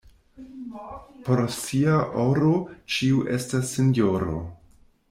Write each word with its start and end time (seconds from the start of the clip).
Por 1.27 1.41
sia 1.57 1.99
oro 2.25 2.51
ĉiu 2.97 3.23
estas 3.39 3.71
sinjoro. 3.79 4.43